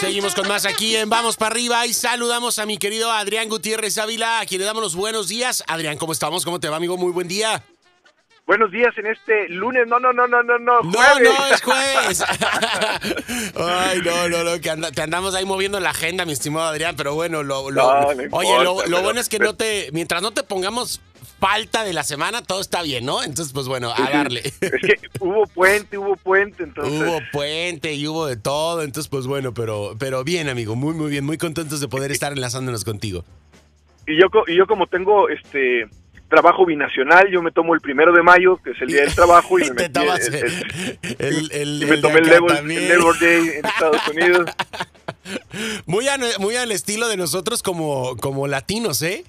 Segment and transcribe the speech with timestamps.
[0.00, 3.96] Seguimos con más aquí en Vamos para arriba y saludamos a mi querido Adrián Gutiérrez
[3.98, 5.64] Ávila, a quien le damos los buenos días.
[5.66, 6.44] Adrián, ¿cómo estamos?
[6.44, 6.96] ¿Cómo te va, amigo?
[6.96, 7.62] Muy buen día.
[8.46, 9.86] Buenos días en este lunes.
[9.88, 10.80] No, no, no, no, no, no.
[10.82, 12.22] No, no, es jueves.
[13.56, 16.94] Ay, no, no, no, que anda- te andamos ahí moviendo la agenda, mi estimado Adrián,
[16.96, 19.56] pero bueno, lo, lo- No, no oye, importa, lo, lo pero- bueno es que no
[19.56, 21.00] te, mientras no te pongamos
[21.38, 23.22] falta de la semana, todo está bien, ¿no?
[23.22, 24.40] Entonces, pues bueno, a darle.
[24.60, 26.92] Es que hubo puente, hubo puente, entonces.
[27.00, 31.10] Hubo puente y hubo de todo, entonces pues bueno, pero, pero bien, amigo, muy, muy
[31.10, 33.24] bien, muy contentos de poder estar enlazándonos contigo.
[34.06, 35.88] Y yo, y yo como tengo este
[36.28, 39.58] trabajo binacional, yo me tomo el primero de mayo, que es el día del trabajo,
[39.58, 43.48] y me, metí tomas el, el- el, el- y me tomé el Labor, Labor Day
[43.58, 44.50] en Estados Unidos.
[45.86, 49.24] Muy, a- muy al estilo de nosotros como, como latinos, ¿eh?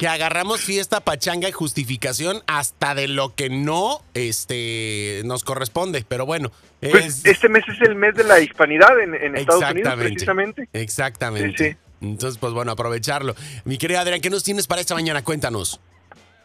[0.00, 6.06] Que agarramos fiesta, pachanga y justificación hasta de lo que no este, nos corresponde.
[6.08, 6.50] Pero bueno,
[6.80, 10.68] Pues es- este mes es el mes de la hispanidad en, en Estados Unidos, precisamente.
[10.72, 11.72] Exactamente.
[11.72, 13.34] Sí, Entonces, pues bueno, aprovecharlo.
[13.66, 15.22] Mi querida Adrián, ¿qué nos tienes para esta mañana?
[15.22, 15.78] Cuéntanos.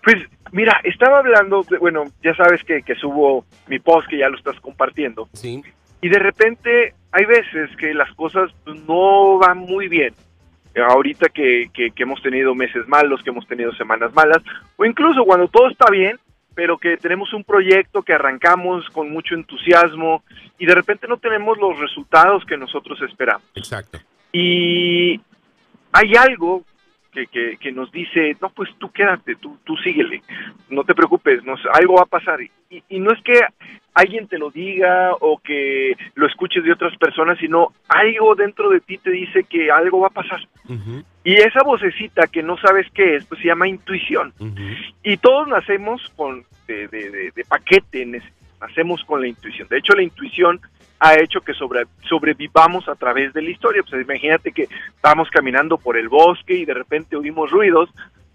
[0.03, 0.17] Pues
[0.51, 4.37] mira, estaba hablando, de- bueno, ya sabes que, que subo mi post, que ya lo
[4.37, 5.29] estás compartiendo.
[5.31, 5.63] Sí.
[6.01, 10.13] y de repente hay veces que las cosas pues, no van muy bien.
[10.75, 14.43] Ahorita que, que, que hemos tenido meses malos, que hemos tenido semanas malas,
[14.75, 16.19] o incluso cuando todo está bien,
[16.55, 20.23] pero que tenemos un proyecto que arrancamos con mucho entusiasmo
[20.57, 23.43] y de repente no tenemos los resultados que nosotros esperamos.
[23.55, 23.99] Exacto.
[24.31, 25.19] Y
[25.91, 26.63] hay algo
[27.11, 30.21] que, que, que nos dice, no, pues tú quédate, tú, tú síguele,
[30.69, 32.41] no te preocupes, nos, algo va a pasar.
[32.41, 32.51] Y,
[32.89, 33.39] y no es que
[33.93, 38.81] alguien te lo diga o que lo escuches de otras personas, sino algo dentro de
[38.81, 40.39] ti te dice que algo va a pasar.
[41.23, 44.33] Y esa vocecita que no sabes qué es, pues se llama intuición.
[45.03, 48.05] Y todos nacemos con de, de, de- de paquete,
[48.59, 49.67] nacemos con la intuición.
[49.67, 50.59] De hecho, la intuición
[50.99, 53.83] ha hecho que sobre, sobrevivamos a través de la historia.
[53.87, 57.89] Pues imagínate que estábamos caminando por el bosque y de repente oímos ruidos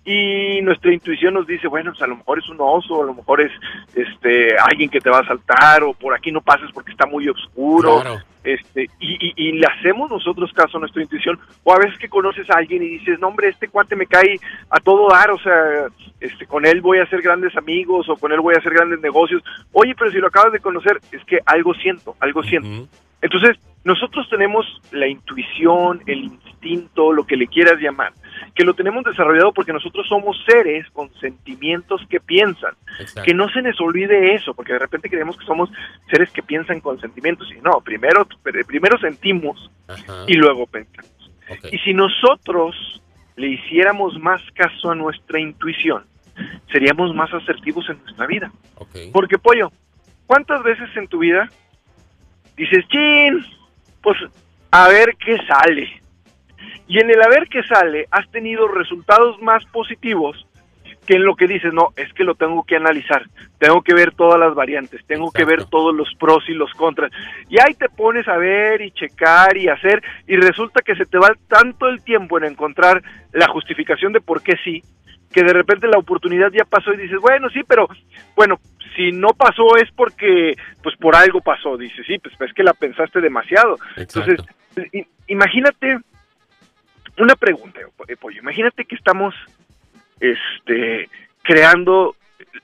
[0.05, 3.15] y nuestra intuición nos dice, bueno, pues a lo mejor es un oso, a lo
[3.15, 3.53] mejor es
[3.95, 7.29] este alguien que te va a saltar o por aquí no pases porque está muy
[7.29, 8.19] oscuro Claro.
[8.45, 12.09] Este y, y, y le hacemos nosotros caso a nuestra intuición o a veces que
[12.09, 14.37] conoces a alguien y dices no hombre este cuate me cae
[14.71, 15.87] a todo dar o sea
[16.21, 19.01] este con él voy a hacer grandes amigos o con él voy a hacer grandes
[19.01, 19.43] negocios.
[19.73, 22.89] Oye pero si lo acabas de conocer es que algo siento algo siento
[23.23, 28.13] entonces nosotros tenemos la intuición el instinto lo que le quieras llamar
[28.55, 33.23] que lo tenemos desarrollado porque nosotros somos seres con sentimientos que piensan Exacto.
[33.23, 35.71] que no se les olvide eso, porque de repente creemos que somos
[36.11, 38.27] seres que piensan con sentimientos y no, primero,
[38.67, 40.25] primero sentimos Ajá.
[40.27, 41.11] y luego pensamos.
[41.73, 43.03] Y si nosotros
[43.37, 46.05] le hiciéramos más caso a nuestra intuición,
[46.71, 48.53] seríamos más asertivos en nuestra vida.
[49.13, 49.73] Porque, pollo,
[50.27, 51.49] ¿cuántas veces en tu vida
[52.57, 53.45] dices, chin,
[54.03, 54.19] pues
[54.71, 56.00] a ver qué sale?
[56.91, 60.45] Y en el a ver qué sale, has tenido resultados más positivos
[61.07, 63.23] que en lo que dices, no, es que lo tengo que analizar,
[63.59, 67.13] tengo que ver todas las variantes, tengo que ver todos los pros y los contras.
[67.49, 71.17] Y ahí te pones a ver y checar y hacer, y resulta que se te
[71.17, 73.01] va tanto el tiempo en encontrar
[73.33, 74.83] la justificación de por qué sí,
[75.33, 77.89] que de repente la oportunidad ya pasó y dices, bueno, sí, pero
[78.35, 78.59] bueno,
[78.97, 82.75] si no pasó es porque, pues por algo pasó, dices, sí, pues es que la
[82.75, 83.79] pensaste demasiado.
[83.97, 85.09] Entonces, Exacto.
[85.29, 86.01] imagínate
[87.21, 89.35] una pregunta, eh, Pollo, imagínate que estamos
[90.21, 91.09] este,
[91.43, 92.17] creando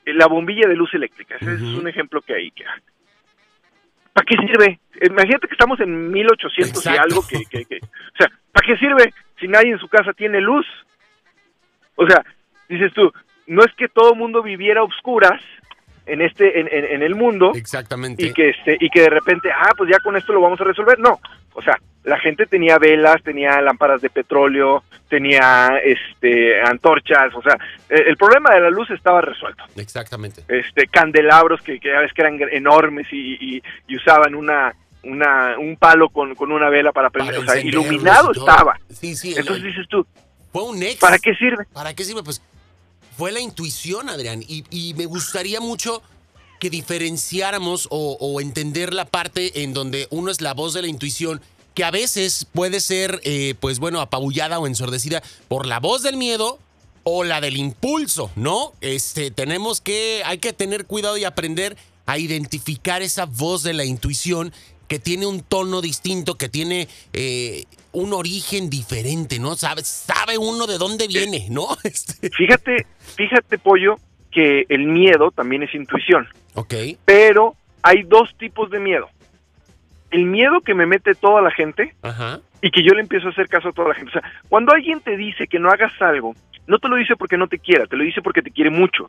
[0.04, 2.50] la bombilla de luz eléctrica, ese es un ejemplo que hay.
[2.50, 2.64] que
[4.12, 4.78] ¿Para qué sirve?
[5.02, 7.02] Imagínate que estamos en 1800 y Exacto.
[7.02, 10.40] algo que, que- que- o sea, ¿para qué sirve si nadie en su casa tiene
[10.40, 10.66] luz?
[11.96, 12.24] O sea,
[12.68, 13.12] dices tú,
[13.46, 15.40] no es que todo el mundo viviera a obscuras
[16.06, 18.24] en este en, en- en el mundo Exactamente.
[18.24, 20.64] y que este y que de repente, ah, pues ya con esto lo vamos a
[20.64, 20.98] resolver.
[20.98, 21.18] No,
[21.52, 27.58] o sea, la gente tenía velas, tenía lámparas de petróleo, tenía este antorchas, o sea,
[27.90, 29.62] eh, el problema de la luz estaba resuelto.
[29.76, 30.42] Exactamente.
[30.48, 35.56] Este candelabros que, que ya ves que eran enormes y, y- y usaban una una
[35.58, 38.78] un palo con, con una vela para prender, Para o sea, iluminado estaba.
[38.88, 39.32] Sí, sí.
[39.32, 40.06] el- Entonces dices tú,
[40.52, 40.96] fue un ex.
[41.00, 41.64] ¿para qué sirve?
[41.72, 42.22] ¿Para qué sirve?
[42.22, 42.40] Pues
[43.16, 44.42] fue la intuición, Adrián.
[44.46, 46.02] Y, y me gustaría mucho
[46.60, 50.88] que diferenciáramos o, o entender la parte en donde uno es la voz de la
[50.88, 51.40] intuición,
[51.76, 56.16] que a veces puede ser, eh, pues bueno, apabullada o ensordecida por la voz del
[56.16, 56.58] miedo
[57.04, 58.72] o la del impulso, ¿no?
[58.80, 61.76] Este, tenemos que, hay que tener cuidado y aprender
[62.06, 64.54] a identificar esa voz de la intuición
[64.88, 69.54] que tiene un tono distinto, que tiene eh, un origen diferente, ¿no?
[69.54, 71.68] Sabe, sabe uno de dónde viene, ¿no?
[71.84, 72.86] Este, Fíjate,
[73.16, 73.98] fíjate, pollo,
[74.32, 76.26] que el miedo también es intuición.
[76.54, 76.74] ok,
[77.04, 79.10] pero hay dos tipos de miedo.
[80.16, 83.28] El miedo que me mete toda la gente ajá, y y que yo le empiezo
[83.28, 84.10] a hacer caso a toda la gente.
[84.10, 86.34] O sea, cuando alguien te dice que no hagas algo,
[86.66, 89.08] no te lo dice porque no te quiera, te lo dice porque te quiere mucho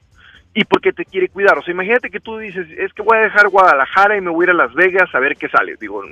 [0.54, 1.58] y porque te quiere cuidar.
[1.58, 4.44] O sea, imagínate que tú dices, es que voy a dejar Guadalajara y me voy
[4.44, 5.76] a ir a Las Vegas a ver qué sale.
[5.80, 6.04] Digo,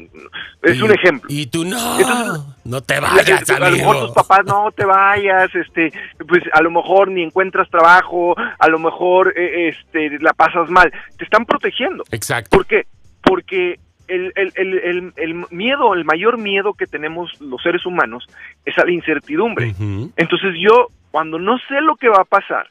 [0.62, 1.28] es un ejemplo.
[1.32, 5.92] Y tú no, no te vayas, A lo mejor tus papás no te vayas, este,
[6.28, 10.92] pues a lo mejor ni encuentras trabajo, a lo mejor eh, este la pasas mal.
[11.18, 12.04] Te están protegiendo.
[12.12, 12.58] Exacto.
[12.58, 12.88] ¿Por qué?
[13.22, 18.28] Porque el, el, el, el, miedo, el mayor miedo que tenemos los seres humanos
[18.66, 19.74] es a la incertidumbre.
[20.16, 22.68] Entonces yo, cuando no sé lo que va a pasar,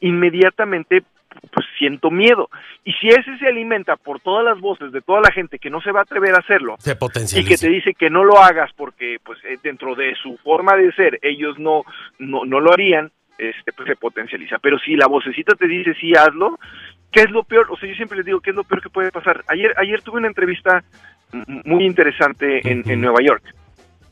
[0.00, 1.02] inmediatamente
[1.52, 2.48] pues siento miedo.
[2.84, 5.80] Y si ese se alimenta por todas las voces de toda la gente que no
[5.80, 6.96] se va a atrever a hacerlo se
[7.36, 10.76] y que te dice que no lo hagas porque pues eh, dentro de su forma
[10.76, 11.84] de ser ellos no
[12.18, 14.58] no, no lo harían, este pues se potencializa.
[14.58, 16.58] Pero si la vocecita te dice sí hazlo,
[17.12, 17.66] ¿qué es lo peor?
[17.70, 19.44] O sea, yo siempre les digo, ¿qué es lo peor que puede pasar?
[19.48, 20.82] Ayer ayer tuve una entrevista
[21.64, 23.42] muy interesante en, en Nueva York.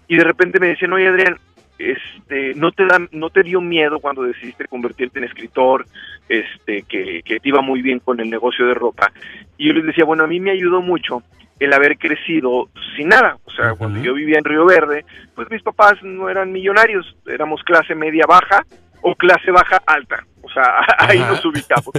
[0.08, 1.36] Y de repente me decían, oye Adrián,
[1.78, 5.86] este, no te da, no te dio miedo cuando decidiste convertirte en escritor,
[6.28, 9.12] este, que, que te iba muy bien con el negocio de ropa.
[9.56, 11.22] Y yo les decía, bueno, a mí me ayudó mucho
[11.58, 13.38] el haber crecido sin nada.
[13.44, 15.04] O sea, cuando yo vivía en Río Verde,
[15.34, 18.64] pues mis papás no eran millonarios, éramos clase media baja
[19.02, 20.24] o clase baja alta.
[20.46, 21.92] O sea, ahí nos ubicamos.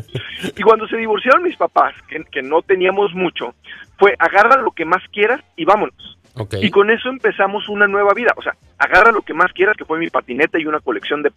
[0.56, 3.54] Y cuando se divorciaron mis papás, que, que no teníamos mucho,
[3.98, 6.18] fue agarra lo que más quieras y vámonos.
[6.62, 8.32] Y con eso empezamos una nueva vida.
[8.38, 11.32] O sea, agarra lo que más quieras, que fue mi patineta y una colección de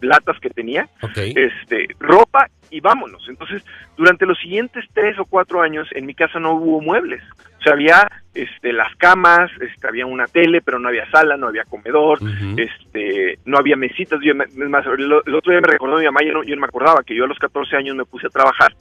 [0.00, 3.26] latas que tenía, este, ropa y vámonos.
[3.28, 3.64] Entonces,
[3.96, 7.22] durante los siguientes tres o cuatro años en mi casa no hubo muebles.
[7.58, 11.48] O sea, había este, las camas, este, había una tele, pero no había sala, no
[11.48, 12.20] había comedor,
[12.56, 14.20] este, no había mesitas.
[14.22, 17.02] Yo, más, el, otro día me recordó mi mamá, yo no, yo no me acordaba
[17.02, 18.72] que yo a los 14 años me puse a trabajar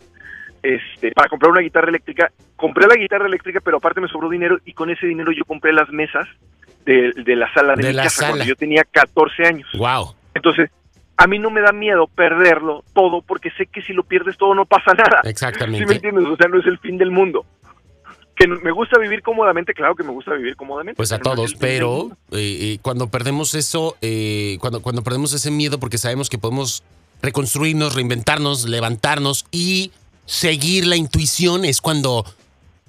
[0.62, 2.32] este, para comprar una guitarra eléctrica.
[2.56, 5.74] Compré la guitarra eléctrica, pero aparte me sobró dinero y con ese dinero yo compré
[5.74, 6.28] las mesas
[6.86, 9.68] de, la sala de, mi casa cuando yo tenía 14 años.
[9.78, 10.16] Wow.
[10.34, 10.70] Entonces,
[11.18, 14.54] a mí no me da miedo perderlo todo porque sé que si lo pierdes todo
[14.54, 15.22] no pasa nada.
[15.24, 15.80] Exactamente.
[15.80, 16.26] ¿Sí me entiendes?
[16.26, 17.46] O sea, no es el fin del mundo.
[18.36, 20.96] Que me gusta vivir cómodamente, claro que me gusta vivir cómodamente.
[20.96, 25.80] Pues a todos, pero eh, eh, cuando perdemos eso, eh, cuando, cuando perdemos ese miedo
[25.80, 26.84] porque sabemos que podemos
[27.24, 29.92] reconstruirnos, reinventarnos, levantarnos y
[30.28, 32.26] seguir la intuición es cuando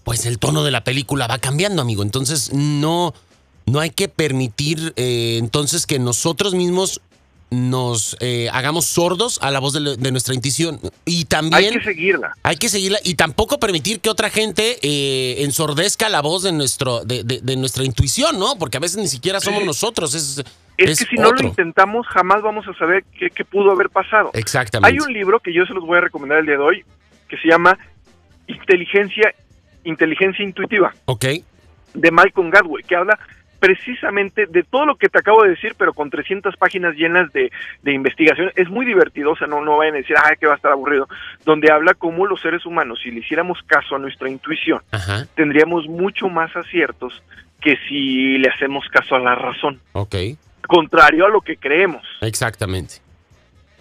[0.05, 2.03] pues el tono de la película va cambiando, amigo.
[2.03, 3.15] Entonces no,
[3.67, 7.01] no hay que permitir eh, entonces que nosotros mismos
[7.51, 10.79] nos eh, hagamos sordos a la voz de, nuestra intuición.
[11.05, 11.73] Y también...
[11.73, 12.35] Hay que seguirla.
[12.43, 17.05] Hay que seguirla y tampoco permitir que otra gente eh, ensordezca la voz de, nuestro,
[17.05, 18.57] de, nuestra intuición, ¿no?
[18.59, 20.15] Porque a veces ni siquiera somos nosotros.
[20.15, 20.45] Es,
[20.77, 24.31] es, que si no lo intentamos, jamás vamos a saber qué, qué, pudo haber pasado.
[24.35, 24.95] Exactamente.
[24.95, 26.85] Hay un libro que yo se los voy a recomendar el día de hoy,
[27.29, 27.79] que se llama
[28.47, 29.35] Inteligencia,
[29.85, 30.95] Inteligencia Intuitiva.
[31.07, 31.25] Ok.
[31.95, 33.19] De Malcolm Gadway, que habla
[33.59, 37.51] precisamente de todo lo que te acabo de decir, pero con 300 páginas llenas de,
[37.83, 38.53] de investigación.
[38.55, 40.73] Es muy divertido, o sea, no, no vayan a decir, ah, que va a estar
[40.73, 41.09] aburrido,
[41.45, 44.81] donde habla cómo los seres humanos, si le hiciéramos caso a nuestra intuición,
[45.35, 47.23] tendríamos mucho más aciertos
[47.61, 49.81] que si le hacemos caso a la razón.
[49.93, 50.15] Ok.
[50.67, 52.03] Contrario a lo que creemos.
[52.21, 52.97] Exactamente.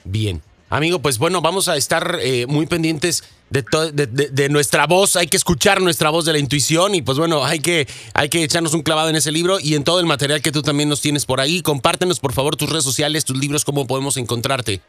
[0.04, 0.42] Bien.
[0.70, 5.38] Amigo, pues bueno, vamos a estar eh, muy pendientes de, de, nuestra voz, hay que
[5.38, 8.84] escuchar nuestra voz de la intuición y pues bueno, hay que, hay que echarnos un
[8.84, 11.40] clavado en ese libro y en todo el material que tú también nos tienes por
[11.40, 11.62] ahí.
[11.62, 14.82] Compártenos por favor tus redes sociales, tus libros, cómo podemos encontrarte.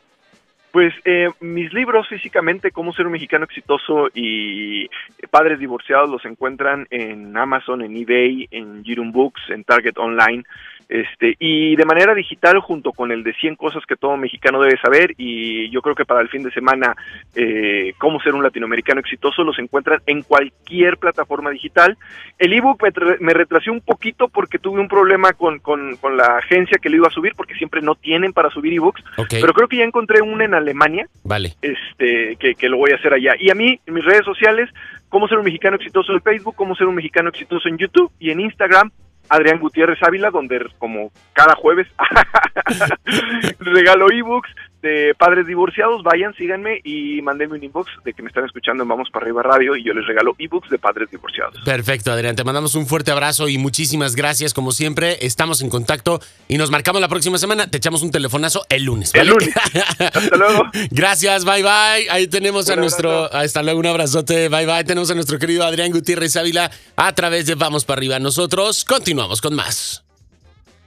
[0.71, 4.89] Pues eh, mis libros físicamente, Cómo ser un mexicano exitoso y
[5.31, 10.45] Padres divorciados, los encuentran en Amazon, en eBay, en Jirum Books, en Target Online.
[10.89, 14.81] Este, y de manera digital junto con el de 100 cosas que todo mexicano debe
[14.81, 16.97] saber y yo creo que para el fin de semana
[17.35, 21.99] eh, cómo ser un latinoamericano exitoso los encuentran en cualquier plataforma digital.
[22.39, 22.83] El ebook
[23.21, 26.97] me, retrasé un poquito porque tuve un problema con, con, con, la agencia que lo
[26.97, 30.23] iba a subir porque siempre no tienen para subir ebooks, pero creo que ya encontré
[30.23, 31.53] una en Alemania vale.
[31.61, 33.35] este, que, que lo voy a hacer allá.
[33.39, 34.71] Y a mí, en mis redes sociales,
[35.11, 38.31] cómo ser un mexicano exitoso en Facebook, cómo ser un mexicano exitoso en YouTube y
[38.31, 38.91] en Instagram
[39.29, 41.87] Adrián Gutiérrez Ávila, donde como cada jueves
[43.59, 44.51] regalo ebooks
[44.83, 46.03] de padres divorciados.
[46.03, 49.43] Vayan, síganme y mándenme un inbox de que me están escuchando en Vamos para Arriba
[49.43, 51.57] Radio y yo les regalo ebooks de padres divorciados.
[51.65, 52.37] Perfecto, Adrián.
[52.37, 54.55] Te mandamos un fuerte abrazo y muchísimas gracias.
[54.55, 57.71] Como siempre, estamos en contacto y nos marcamos la próxima semana.
[57.71, 59.15] Te echamos un telefonazo el lunes.
[59.15, 59.51] El lunes.
[59.99, 60.65] Hasta luego.
[60.91, 62.11] Gracias, bye bye.
[62.11, 63.33] Ahí tenemos a nuestro.
[63.33, 64.49] Hasta luego, un abrazote.
[64.49, 64.85] Bye bye.
[64.85, 68.19] Tenemos a nuestro querido Adrián Gutiérrez Ávila a través de Vamos para Arriba.
[68.21, 70.08] Nosotros continuamos con más.